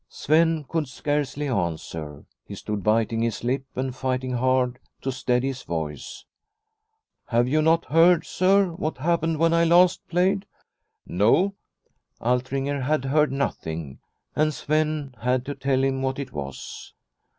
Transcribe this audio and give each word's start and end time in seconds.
Sven 0.09 0.63
could 0.67 0.87
scarcely 0.87 1.47
answer. 1.47 2.25
He 2.43 2.55
stood 2.55 2.81
biting 2.83 3.21
his 3.21 3.43
lip 3.43 3.65
and 3.75 3.95
fighting 3.95 4.31
hard 4.31 4.79
to 5.03 5.11
steady 5.11 5.49
his 5.49 5.61
voice." 5.61 6.25
Have 7.27 7.47
you 7.47 7.61
not 7.61 7.85
heard, 7.85 8.25
sir, 8.25 8.71
what 8.71 8.97
happened 8.97 9.37
when 9.37 9.53
I 9.53 9.63
last 9.63 10.01
played?" 10.07 10.47
No; 11.05 11.53
Altringer 12.19 12.81
had 12.81 13.05
heard 13.05 13.31
nothing; 13.31 13.99
and 14.35 14.51
Sven 14.55 15.13
had 15.19 15.45
to 15.45 15.53
tell 15.53 15.83
what 15.99 16.17
it 16.17 16.33
was. 16.33 16.95